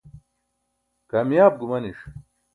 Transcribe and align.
kamiyaab 1.09 1.53
gumaniṣ 1.59 1.99